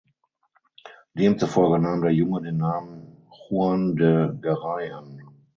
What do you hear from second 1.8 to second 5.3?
der Junge den Namen Juan de Garay an.